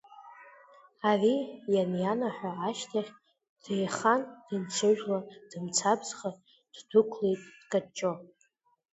[1.09, 1.35] Ари
[1.73, 3.11] ианианаҳәа ашьҭахь
[3.63, 6.29] деиханы дынҽыжәлан, дымцабзха
[6.75, 8.11] днықәлеит дкаҷҷо.